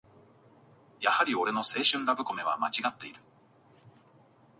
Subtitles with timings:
[0.99, 3.21] やはり俺の青春ラブコメはまちがっている